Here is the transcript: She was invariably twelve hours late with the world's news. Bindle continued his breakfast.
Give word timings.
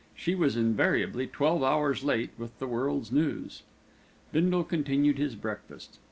She 0.15 0.33
was 0.33 0.57
invariably 0.57 1.27
twelve 1.27 1.61
hours 1.61 2.03
late 2.03 2.31
with 2.35 2.57
the 2.57 2.65
world's 2.65 3.11
news. 3.11 3.61
Bindle 4.31 4.63
continued 4.63 5.19
his 5.19 5.35
breakfast. 5.35 5.99